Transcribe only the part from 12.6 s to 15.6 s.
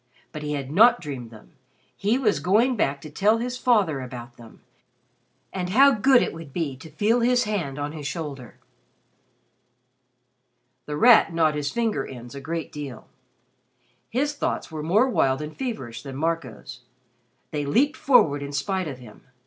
deal. His thoughts were more wild and